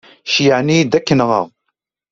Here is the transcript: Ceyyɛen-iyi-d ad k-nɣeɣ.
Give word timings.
Ceyyɛen-iyi-d 0.31 0.93
ad 0.97 1.03
k-nɣeɣ. 1.07 1.45